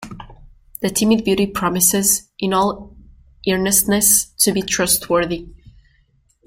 [0.79, 2.97] The timid beauty promises in all
[3.47, 5.49] earnestness to be trustworthy.